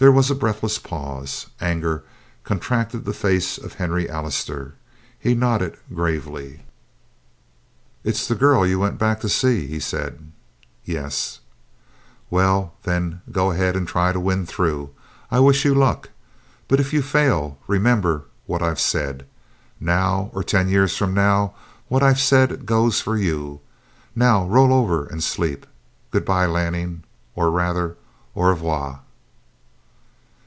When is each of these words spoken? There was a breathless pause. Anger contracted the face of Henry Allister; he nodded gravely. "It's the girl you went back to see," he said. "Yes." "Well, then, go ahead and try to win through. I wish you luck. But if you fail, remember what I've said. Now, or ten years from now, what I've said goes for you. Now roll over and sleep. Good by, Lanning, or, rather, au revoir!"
There 0.00 0.12
was 0.12 0.30
a 0.30 0.36
breathless 0.36 0.78
pause. 0.78 1.48
Anger 1.60 2.04
contracted 2.44 3.04
the 3.04 3.12
face 3.12 3.58
of 3.58 3.72
Henry 3.72 4.08
Allister; 4.08 4.74
he 5.18 5.34
nodded 5.34 5.76
gravely. 5.92 6.60
"It's 8.04 8.28
the 8.28 8.36
girl 8.36 8.64
you 8.64 8.78
went 8.78 8.96
back 8.96 9.18
to 9.22 9.28
see," 9.28 9.66
he 9.66 9.80
said. 9.80 10.30
"Yes." 10.84 11.40
"Well, 12.30 12.74
then, 12.84 13.22
go 13.32 13.50
ahead 13.50 13.74
and 13.74 13.88
try 13.88 14.12
to 14.12 14.20
win 14.20 14.46
through. 14.46 14.90
I 15.32 15.40
wish 15.40 15.64
you 15.64 15.74
luck. 15.74 16.10
But 16.68 16.78
if 16.78 16.92
you 16.92 17.02
fail, 17.02 17.58
remember 17.66 18.22
what 18.46 18.62
I've 18.62 18.78
said. 18.80 19.26
Now, 19.80 20.30
or 20.32 20.44
ten 20.44 20.68
years 20.68 20.96
from 20.96 21.12
now, 21.12 21.54
what 21.88 22.04
I've 22.04 22.20
said 22.20 22.66
goes 22.66 23.00
for 23.00 23.16
you. 23.16 23.60
Now 24.14 24.46
roll 24.46 24.72
over 24.72 25.06
and 25.06 25.24
sleep. 25.24 25.66
Good 26.12 26.24
by, 26.24 26.46
Lanning, 26.46 27.02
or, 27.34 27.50
rather, 27.50 27.96
au 28.36 28.44
revoir!" 28.44 29.00